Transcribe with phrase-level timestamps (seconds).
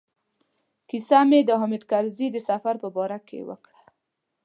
[0.89, 3.81] کیسه مې د حامد کرزي د سفر په باره کې وکړه.